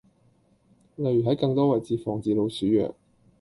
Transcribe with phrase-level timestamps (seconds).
[0.95, 2.95] 例如喺更多位置放置老鼠藥